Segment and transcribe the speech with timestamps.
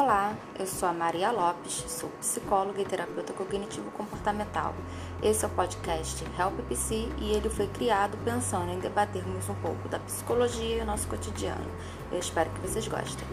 [0.00, 4.72] Olá, eu sou a Maria Lopes, sou psicóloga e terapeuta cognitivo comportamental.
[5.20, 9.88] Esse é o podcast Help PC e ele foi criado pensando em debatermos um pouco
[9.88, 11.68] da psicologia e o nosso cotidiano.
[12.12, 13.26] Eu espero que vocês gostem.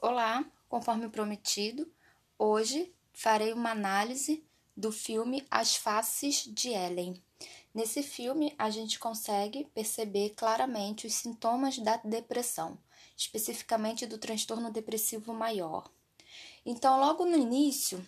[0.00, 1.86] Olá, conforme prometido,
[2.36, 4.44] hoje farei uma análise
[4.76, 7.22] do filme As Faces de Ellen.
[7.74, 12.76] Nesse filme, a gente consegue perceber claramente os sintomas da depressão,
[13.16, 15.88] especificamente do transtorno depressivo maior.
[16.66, 18.04] Então, logo no início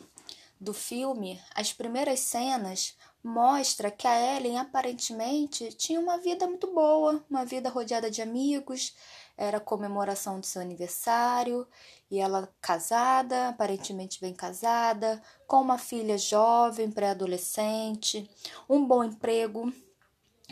[0.60, 7.24] do filme, as primeiras cenas mostra que a Ellen aparentemente tinha uma vida muito boa,
[7.30, 8.94] uma vida rodeada de amigos,
[9.36, 11.66] era comemoração do seu aniversário
[12.12, 18.28] e ela casada, aparentemente bem casada, com uma filha jovem, pré-adolescente,
[18.68, 19.72] um bom emprego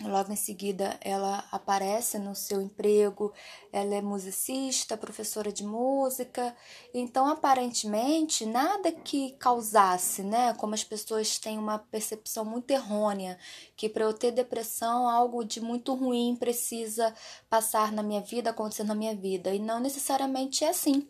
[0.02, 3.34] Logo em seguida, ela aparece no seu emprego,
[3.70, 6.56] ela é musicista, professora de música.
[6.94, 10.54] Então, aparentemente, nada que causasse, né?
[10.54, 13.38] Como as pessoas têm uma percepção muito errônea,
[13.76, 17.14] que para eu ter depressão, algo de muito ruim precisa
[17.50, 19.54] passar na minha vida, acontecer na minha vida.
[19.54, 21.06] E não necessariamente é assim.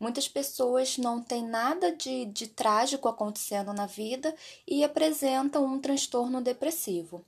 [0.00, 4.34] Muitas pessoas não têm nada de, de trágico acontecendo na vida
[4.66, 7.24] e apresentam um transtorno depressivo.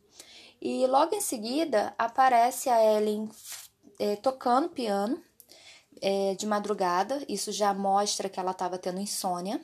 [0.65, 3.29] E logo em seguida aparece a Ellen
[3.99, 5.23] é, tocando piano
[6.01, 7.23] é, de madrugada.
[7.29, 9.63] Isso já mostra que ela estava tendo insônia,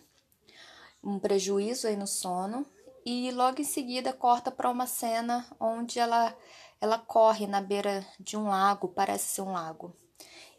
[1.03, 2.67] um prejuízo aí no sono.
[3.03, 6.37] E logo em seguida corta para uma cena onde ela,
[6.79, 9.97] ela corre na beira de um lago, parece ser um lago.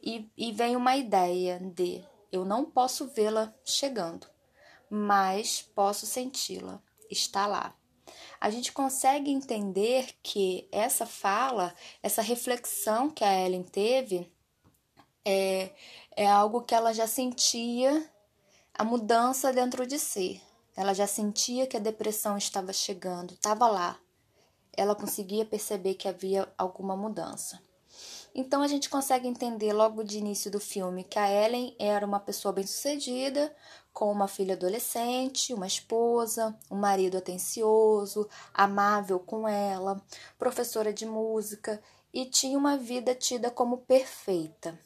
[0.02, 4.26] E, e vem uma ideia de eu não posso vê-la chegando,
[4.90, 6.82] mas posso senti-la,
[7.12, 7.76] está lá
[8.42, 14.34] a gente consegue entender que essa fala, essa reflexão que a Ellen teve,
[15.24, 15.70] é,
[16.18, 18.10] é algo que ela já sentia
[18.74, 20.42] a mudança dentro de si.
[20.76, 24.00] Ela já sentia que a depressão estava chegando, estava lá.
[24.76, 27.62] Ela conseguia perceber que havia alguma mudança.
[28.34, 32.20] Então a gente consegue entender logo de início do filme que a Ellen era uma
[32.20, 33.54] pessoa bem-sucedida,
[33.94, 40.02] com uma filha adolescente, uma esposa, um marido atencioso, amável com ela,
[40.40, 41.82] professora de música
[42.14, 44.80] e tinha uma vida tida como perfeita.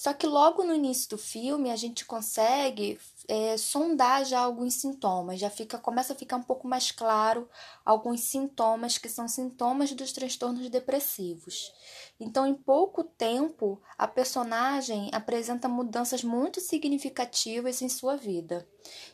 [0.00, 5.38] Só que logo no início do filme a gente consegue é, sondar já alguns sintomas,
[5.38, 7.46] já fica começa a ficar um pouco mais claro
[7.84, 11.70] alguns sintomas que são sintomas dos transtornos depressivos.
[12.18, 18.66] Então, em pouco tempo, a personagem apresenta mudanças muito significativas em sua vida.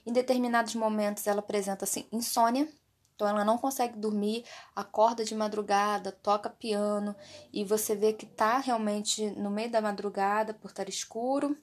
[0.06, 2.68] Em determinados momentos, ela apresenta assim, insônia,
[3.16, 4.44] então ela não consegue dormir,
[4.74, 7.16] acorda de madrugada, toca piano
[7.50, 11.56] e você vê que tá realmente no meio da madrugada por estar escuro.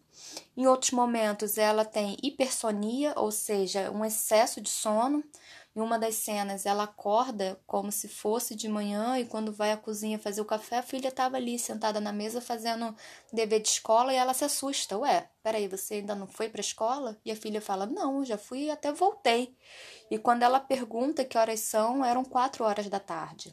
[0.58, 5.24] Em outros momentos ela tem hipersonia, ou seja, um excesso de sono.
[5.76, 9.78] Em uma das cenas, ela acorda como se fosse de manhã e quando vai à
[9.78, 12.96] cozinha fazer o café, a filha estava ali sentada na mesa fazendo
[13.32, 14.96] dever de escola e ela se assusta.
[15.00, 17.18] Ué, peraí, você ainda não foi para a escola?
[17.26, 19.58] E a filha fala: Não, já fui e até voltei.
[20.12, 23.52] E quando ela pergunta que horas são, eram quatro horas da tarde.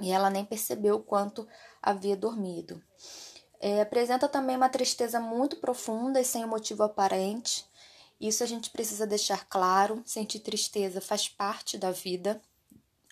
[0.00, 1.46] E ela nem percebeu quanto
[1.82, 2.82] havia dormido.
[3.60, 7.64] É, apresenta também uma tristeza muito profunda e sem motivo aparente.
[8.22, 10.00] Isso a gente precisa deixar claro.
[10.06, 12.40] Sentir tristeza faz parte da vida.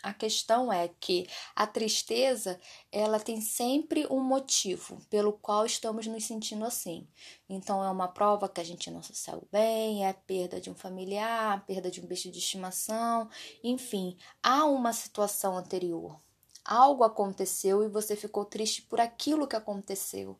[0.04, 2.60] A questão é que a tristeza,
[2.93, 7.09] ela tem sempre um motivo pelo qual estamos nos sentindo assim.
[7.48, 10.71] Então é uma prova que a gente não se saiu bem, é a perda de
[10.71, 13.28] um familiar, perda de um bicho de estimação,
[13.65, 16.19] enfim, há uma situação anterior.
[16.65, 20.38] Algo aconteceu e você ficou triste por aquilo que aconteceu.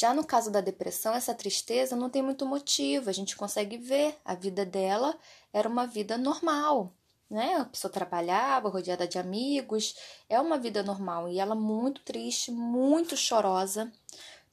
[0.00, 4.16] Já no caso da depressão, essa tristeza não tem muito motivo, a gente consegue ver
[4.24, 5.18] a vida dela
[5.52, 6.92] era uma vida normal,
[7.28, 7.56] né?
[7.56, 9.96] A pessoa trabalhava, rodeada de amigos,
[10.28, 13.92] é uma vida normal e ela muito triste, muito chorosa,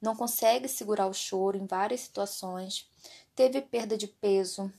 [0.01, 2.89] não consegue segurar o choro em várias situações,
[3.35, 4.73] teve perda de peso,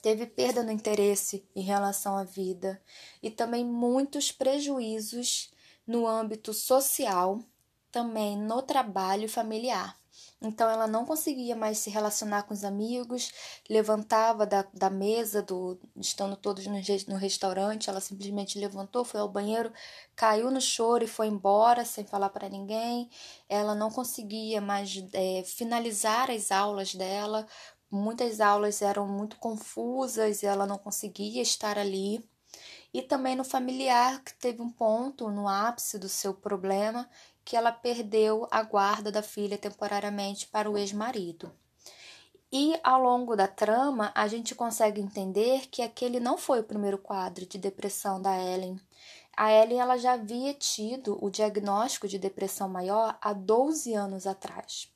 [0.00, 2.80] teve perda no interesse em relação à vida
[3.20, 5.50] e também muitos prejuízos
[5.84, 7.40] no âmbito social
[7.90, 10.00] também no trabalho familiar.
[10.42, 13.30] Então ela não conseguia mais se relacionar com os amigos,
[13.68, 19.28] levantava da, da mesa, do, estando todos no, no restaurante, ela simplesmente levantou, foi ao
[19.28, 19.70] banheiro,
[20.16, 23.10] caiu no choro e foi embora sem falar para ninguém.
[23.48, 27.46] Ela não conseguia mais é, finalizar as aulas dela,
[27.90, 32.24] muitas aulas eram muito confusas, ela não conseguia estar ali.
[32.92, 37.08] E também no familiar, que teve um ponto no ápice do seu problema,
[37.50, 41.52] que ela perdeu a guarda da filha temporariamente para o ex-marido.
[42.52, 46.96] E ao longo da trama, a gente consegue entender que aquele não foi o primeiro
[46.96, 48.80] quadro de depressão da Ellen.
[49.36, 54.88] A Ellen ela já havia tido o diagnóstico de depressão maior há 12 anos atrás.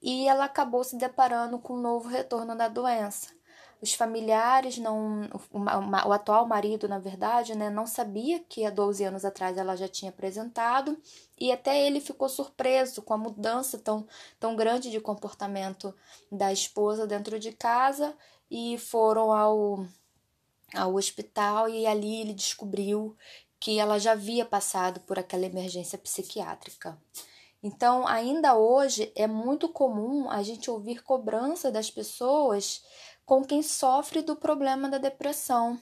[0.00, 3.36] E ela acabou se deparando com um novo retorno da doença
[3.80, 5.58] os familiares não o,
[6.08, 9.88] o, atual marido na verdade né não sabia que há 12 anos atrás ela já
[9.88, 10.96] tinha apresentado
[11.38, 14.06] e até ele ficou surpreso com a mudança tão
[14.40, 15.94] tão grande de comportamento
[16.30, 18.14] da esposa dentro de casa
[18.50, 19.86] e foram ao
[20.74, 23.16] ao hospital e ali ele descobriu
[23.58, 26.98] que ela já havia passado por aquela emergência psiquiátrica.
[27.62, 32.84] Então, ainda hoje é muito comum a gente ouvir cobrança das pessoas
[33.26, 35.78] com quem sofre do problema da depressão.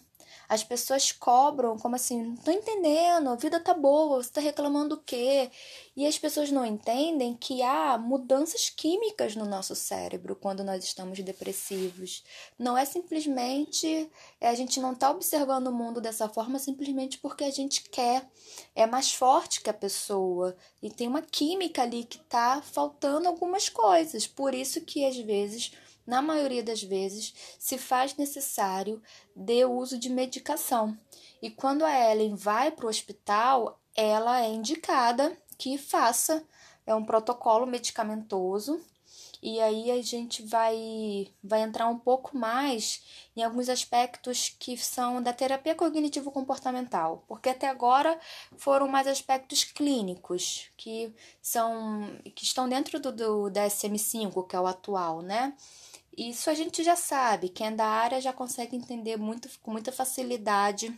[0.48, 4.94] As pessoas cobram, como assim, não tô entendendo, a vida tá boa, você tá reclamando
[4.94, 5.50] o quê?
[5.96, 11.18] E as pessoas não entendem que há mudanças químicas no nosso cérebro quando nós estamos
[11.20, 12.22] depressivos.
[12.58, 14.10] Não é simplesmente,
[14.40, 18.28] é, a gente não tá observando o mundo dessa forma simplesmente porque a gente quer.
[18.74, 23.68] É mais forte que a pessoa e tem uma química ali que tá faltando algumas
[23.68, 24.26] coisas.
[24.26, 25.72] Por isso que às vezes
[26.06, 29.02] na maioria das vezes, se faz necessário
[29.34, 30.96] de uso de medicação.
[31.40, 36.44] E quando a Ellen vai para o hospital, ela é indicada que faça
[36.86, 38.80] é um protocolo medicamentoso.
[39.42, 43.02] E aí a gente vai, vai entrar um pouco mais
[43.36, 48.18] em alguns aspectos que são da terapia cognitivo-comportamental, porque até agora
[48.56, 54.66] foram mais aspectos clínicos que são que estão dentro do, do DSM-5, que é o
[54.66, 55.54] atual, né?
[56.16, 59.90] Isso a gente já sabe, quem é da área já consegue entender muito, com muita
[59.90, 60.96] facilidade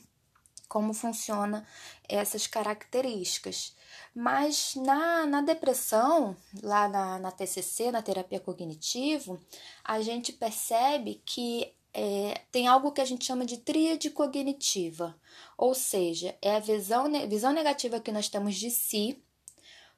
[0.69, 1.67] como funciona
[2.09, 3.75] essas características.
[4.15, 9.41] Mas na, na depressão, lá na, na TCC, na terapia cognitivo,
[9.85, 15.19] a gente percebe que é, tem algo que a gente chama de tríade cognitiva,
[15.57, 19.23] ou seja, é a visão, visão negativa que nós temos de si,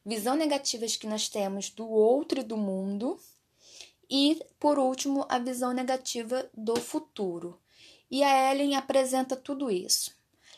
[0.07, 3.19] visão negativas que nós temos do outro e do mundo,
[4.11, 7.61] e, por último, a visão negativa do futuro.
[8.11, 10.17] E a Ellen apresenta tudo isso.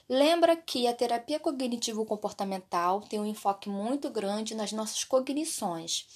[0.08, 6.06] Lembra que a terapia cognitivo-comportamental tem um enfoque muito grande nas nossas cognições.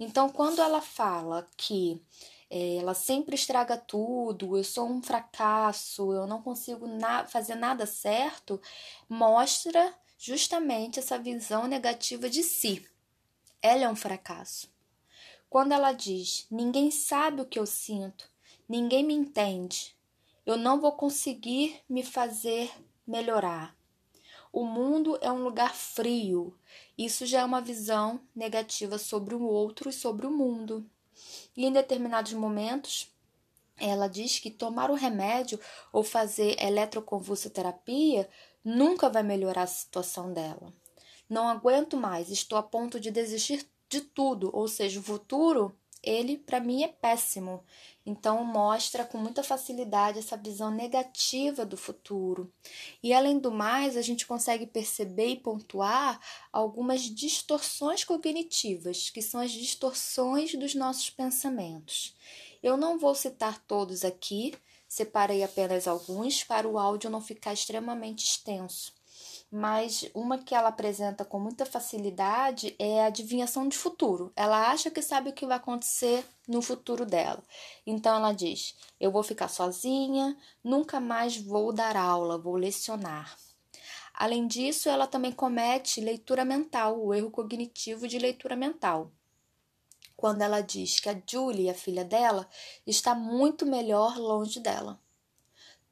[0.00, 2.00] Então, quando ela fala que
[2.48, 7.84] é, ela sempre estraga tudo, eu sou um fracasso, eu não consigo na fazer nada
[7.84, 8.60] certo,
[9.06, 12.86] mostra justamente essa visão negativa de si.
[13.60, 14.71] Ela é um fracasso.
[15.52, 18.26] Quando ela diz: Ninguém sabe o que eu sinto,
[18.66, 19.94] ninguém me entende,
[20.46, 22.72] eu não vou conseguir me fazer
[23.06, 23.76] melhorar.
[24.50, 26.58] O mundo é um lugar frio.
[26.96, 30.88] Isso já é uma visão negativa sobre o outro e sobre o mundo.
[31.54, 33.14] E em determinados momentos,
[33.76, 35.60] ela diz que tomar o remédio
[35.92, 38.26] ou fazer eletroconvulsoterapia
[38.64, 40.72] nunca vai melhorar a situação dela.
[41.28, 46.38] Não aguento mais, estou a ponto de desistir de tudo, ou seja, o futuro, ele
[46.38, 47.62] para mim é péssimo.
[48.06, 52.50] Então mostra com muita facilidade essa visão negativa do futuro.
[53.02, 56.18] E além do mais, a gente consegue perceber e pontuar
[56.50, 62.16] algumas distorções cognitivas, que são as distorções dos nossos pensamentos.
[62.62, 64.54] Eu não vou citar todos aqui,
[64.88, 69.01] separei apenas alguns para o áudio não ficar extremamente extenso
[69.54, 74.32] mas uma que ela apresenta com muita facilidade é a adivinhação de futuro.
[74.34, 77.44] Ela acha que sabe o que vai acontecer no futuro dela.
[77.86, 83.36] Então ela diz: Eu vou ficar sozinha, nunca mais vou dar aula, vou lecionar.
[84.14, 89.12] Além disso, ela também comete leitura mental, o erro cognitivo de leitura mental.
[90.16, 92.48] Quando ela diz que a Julie, a filha dela,
[92.86, 94.98] está muito melhor longe dela.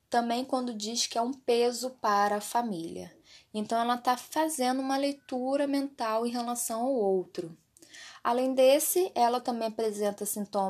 [0.09, 3.20] Também quando diz que é um peso para a família.
[3.53, 7.57] Então, ela está fazendo uma leitura mental em relação ao outro.
[8.23, 10.25] Além desse, ela também apresenta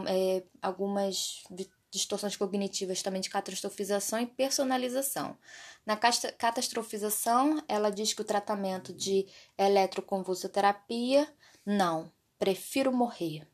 [0.09, 1.43] é, algumas
[1.91, 5.37] distorções cognitivas também de catastrofização e personalização.
[5.85, 9.27] Na catastrofização, ela diz que o tratamento de
[9.59, 11.29] eletroconvulsoterapia,
[11.67, 13.47] não, prefiro morrer.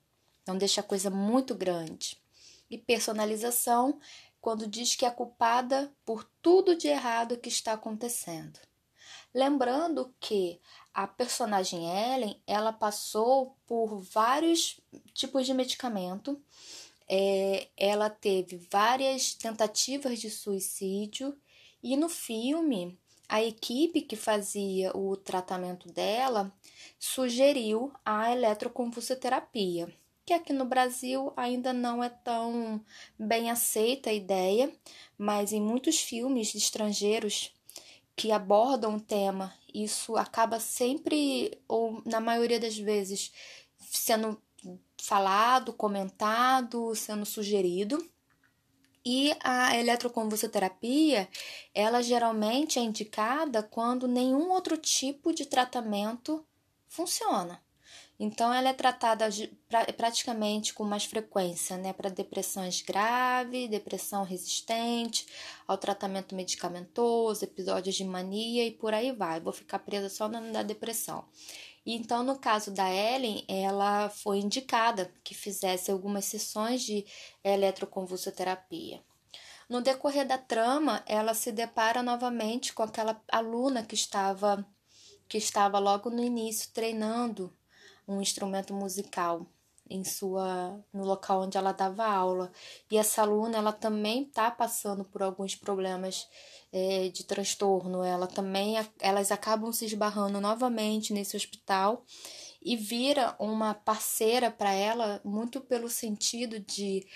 [0.42, 2.20] Então, deixa a coisa muito grande.
[2.70, 3.98] E personalização,
[4.40, 8.60] quando diz que é culpada por tudo de errado que está acontecendo.
[9.36, 10.58] Lembrando que
[10.94, 14.80] a personagem Ellen, ela passou por vários
[15.12, 16.40] tipos de medicamento,
[17.06, 21.36] é, ela teve várias tentativas de suicídio.
[21.82, 26.50] E no filme a equipe que fazia o tratamento dela
[26.98, 29.92] sugeriu a eletroconvulsoterapia,
[30.24, 32.82] que aqui no Brasil ainda não é tão
[33.18, 34.72] bem aceita a ideia,
[35.18, 37.54] mas em muitos filmes estrangeiros
[38.16, 43.30] que abordam o tema, isso acaba sempre, ou na maioria das vezes,
[43.78, 44.40] sendo
[45.02, 48.02] falado, comentado, sendo sugerido.
[49.04, 51.28] E a eletroconvulsoterapia,
[51.72, 56.44] ela geralmente é indicada quando nenhum outro tipo de tratamento
[56.88, 57.62] funciona.
[58.18, 59.28] Então, ela é tratada
[59.96, 65.26] praticamente com mais frequência, né, para depressões graves, depressão resistente,
[65.66, 69.38] ao tratamento medicamentoso, episódios de mania e por aí vai.
[69.38, 71.26] Vou ficar presa só na depressão.
[71.84, 77.06] Então, no caso da Ellen, ela foi indicada que fizesse algumas sessões de
[77.44, 79.00] eletroconvulsoterapia.
[79.68, 84.66] No decorrer da trama, ela se depara novamente com aquela aluna que estava
[85.28, 87.52] que estava logo no início treinando
[88.06, 89.46] um instrumento musical
[89.88, 92.52] em sua no local onde ela dava aula.
[92.90, 96.28] E essa aluna ela também está passando por alguns problemas
[96.72, 98.02] é, de transtorno.
[98.02, 102.04] Ela também elas acabam se esbarrando novamente nesse hospital
[102.60, 107.06] e vira uma parceira para ela muito pelo sentido de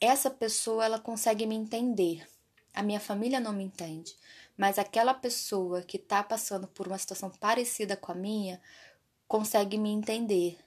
[0.00, 2.26] essa pessoa ela consegue me entender.
[2.74, 4.16] A minha família não me entende
[4.58, 8.60] mas aquela pessoa que está passando por uma situação parecida com a minha
[9.28, 10.58] consegue me entender.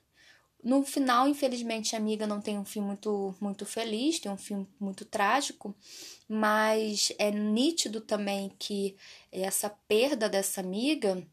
[0.64, 4.68] No final, infelizmente, a amiga não tem um fim muito, muito feliz, tem um fim
[4.80, 5.76] muito trágico,
[6.30, 8.96] mas é nítido também que
[9.32, 11.28] essa perda dessa amiga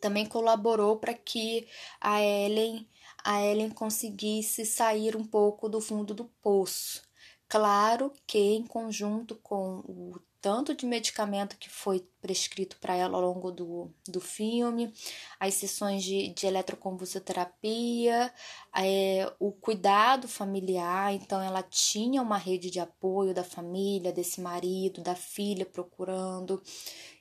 [0.00, 1.66] também colaborou para que
[2.00, 2.88] a Ellen,
[3.24, 7.02] a Ellen conseguisse sair um pouco do fundo do poço.
[7.48, 13.22] Claro que em conjunto com o tanto de medicamento que foi prescrito para ela ao
[13.22, 14.92] longo do, do filme,
[15.38, 18.32] as sessões de, de eletroconvulsoterapia,
[18.76, 21.14] é, o cuidado familiar.
[21.14, 26.62] Então, ela tinha uma rede de apoio da família, desse marido, da filha procurando.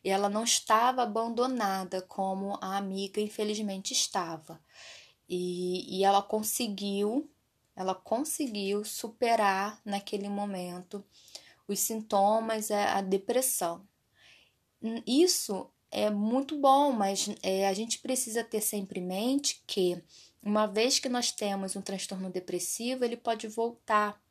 [0.04, 4.60] E ela não estava abandonada como a amiga, infelizmente, estava.
[5.28, 7.30] E, e ela conseguiu,
[7.76, 11.04] ela conseguiu superar naquele momento
[11.68, 13.88] os sintomas, é a depressão.
[15.06, 20.02] Isso é muito bom, mas é, a gente precisa ter sempre em mente que,
[20.44, 24.22] uma vez que nós temos um transtorno depressivo, ele pode voltar.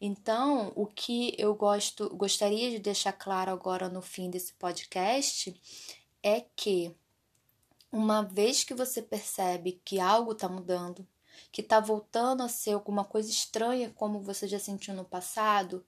[0.00, 5.54] Então, o que eu gosto, gostaria de deixar claro agora no fim desse podcast
[6.22, 6.94] é que,
[7.90, 11.06] uma vez que você percebe que algo está mudando,
[11.52, 15.86] que está voltando a ser alguma coisa estranha como você já sentiu no passado,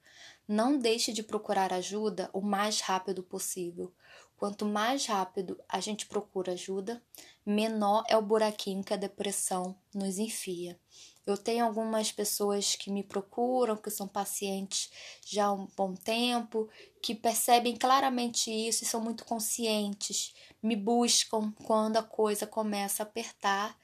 [0.49, 3.93] não deixe de procurar ajuda o mais rápido possível.
[4.37, 7.03] Quanto mais rápido a gente procura ajuda,
[7.45, 10.79] menor é o buraquinho que a depressão nos enfia.
[11.27, 14.91] Eu tenho algumas pessoas que me procuram, que são pacientes
[15.25, 16.69] já há um bom tempo,
[17.03, 23.07] que percebem claramente isso e são muito conscientes, me buscam quando a coisa começa a
[23.07, 23.77] apertar,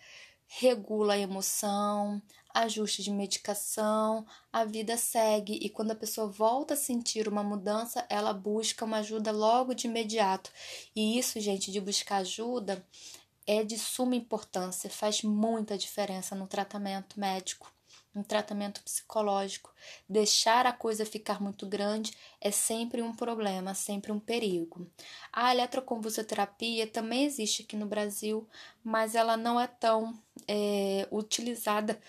[0.47, 2.23] regula a emoção,
[2.55, 8.05] ajuste de medicação, a vida segue e quando a pessoa volta a sentir uma mudança,
[8.09, 10.51] ela busca uma ajuda logo de imediato.
[10.95, 12.85] E isso, gente, de buscar ajuda
[13.47, 17.73] é de suma importância, faz muita diferença no tratamento médico,
[18.15, 19.73] no tratamento psicológico.
[20.09, 24.87] Deixar a coisa ficar muito grande é sempre um problema, sempre um perigo.
[25.33, 28.47] A eletroconvulsoterapia também existe aqui no Brasil,
[28.85, 32.01] mas ela não é tão é, utilizada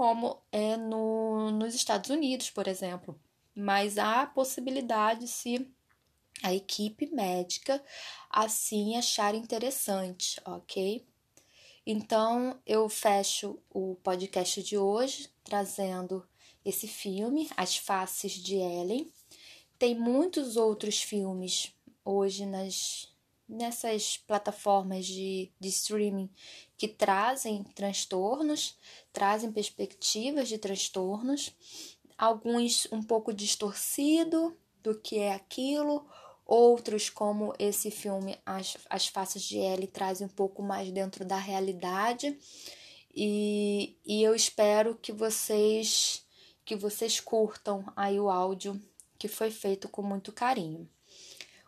[0.00, 3.20] como é no, nos Estados Unidos, por exemplo.
[3.54, 5.70] Mas há possibilidade se
[6.42, 7.84] a equipe médica
[8.30, 11.06] assim achar interessante, ok?
[11.86, 16.26] Então eu fecho o podcast de hoje trazendo
[16.64, 19.06] esse filme, As Faces de Ellen.
[19.78, 23.09] Tem muitos outros filmes hoje nas
[23.50, 26.30] nessas plataformas de, de streaming
[26.78, 28.78] que trazem transtornos,
[29.12, 31.52] trazem perspectivas de transtornos,
[32.16, 36.06] alguns um pouco distorcido do que é aquilo,
[36.46, 41.36] outros como esse filme As, As Faces de Ellie trazem um pouco mais dentro da
[41.36, 42.38] realidade
[43.12, 46.24] e, e eu espero que vocês
[46.64, 48.80] que vocês curtam aí o áudio
[49.18, 50.88] que foi feito com muito carinho.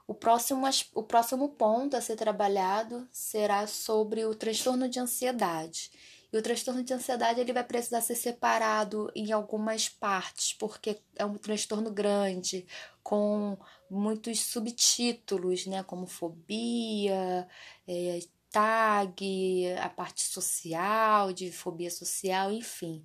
[0.07, 5.91] O próximo, o próximo ponto a ser trabalhado será sobre o transtorno de ansiedade.
[6.33, 11.27] E o transtorno de ansiedade ele vai precisar ser separado em algumas partes, porque é
[11.27, 12.67] um transtorno grande,
[13.03, 13.59] com
[13.91, 17.47] muitos subtítulos, né, como fobia,
[17.87, 23.05] é, tag, a parte social, de fobia social, enfim.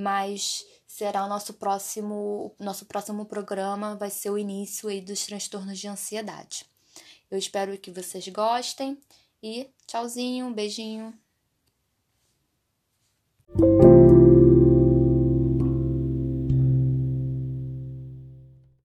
[0.00, 5.76] Mas será o nosso próximo, nosso próximo programa vai ser o início aí dos transtornos
[5.76, 6.64] de ansiedade.
[7.28, 8.96] Eu espero que vocês gostem
[9.42, 11.12] e tchauzinho, beijinho.